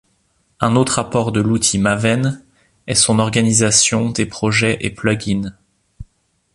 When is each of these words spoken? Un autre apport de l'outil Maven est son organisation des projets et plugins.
Un 0.59 0.75
autre 0.77 0.97
apport 0.97 1.31
de 1.31 1.41
l'outil 1.41 1.77
Maven 1.77 2.43
est 2.87 2.95
son 2.95 3.19
organisation 3.19 4.09
des 4.09 4.25
projets 4.25 4.79
et 4.81 4.89
plugins. 4.89 5.53